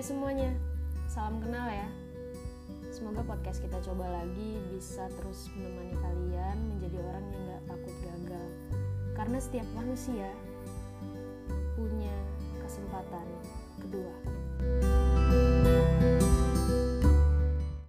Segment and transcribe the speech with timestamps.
[0.00, 0.48] Hai semuanya,
[1.12, 1.84] salam kenal ya.
[2.88, 8.46] Semoga podcast kita coba lagi bisa terus menemani kalian menjadi orang yang gak takut gagal.
[9.12, 10.32] Karena setiap manusia